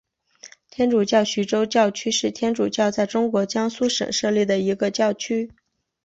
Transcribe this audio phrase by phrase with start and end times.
[0.71, 5.51] 天主教徐州教区是天主教在中国江苏省设立的一个教区。